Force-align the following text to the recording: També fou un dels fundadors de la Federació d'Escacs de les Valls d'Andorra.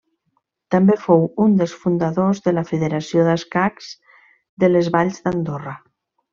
També 0.75 0.95
fou 1.01 1.27
un 1.45 1.53
dels 1.59 1.75
fundadors 1.83 2.41
de 2.49 2.55
la 2.59 2.65
Federació 2.71 3.29
d'Escacs 3.29 3.93
de 4.65 4.73
les 4.75 4.93
Valls 4.99 5.25
d'Andorra. 5.29 5.81